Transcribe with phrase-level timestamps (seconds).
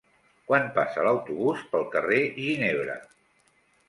[0.51, 2.97] Quan passa l'autobús pel carrer Ginebra?